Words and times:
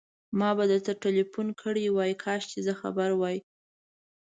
ما 0.39 0.49
به 0.57 0.63
درته 0.71 0.91
ټليفون 1.03 1.47
کړی 1.61 1.85
وای، 1.89 2.11
کاش 2.23 2.41
چې 2.51 2.59
زه 2.67 2.73
خبر 2.81 3.09
وای. 3.15 3.37